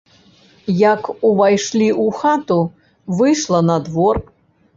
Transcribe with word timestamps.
Як 0.77 1.01
увайшлі 1.29 1.89
ў 2.03 2.17
хату, 2.21 2.59
выйшла 3.21 3.59
на 3.69 3.77
двор. 3.91 4.15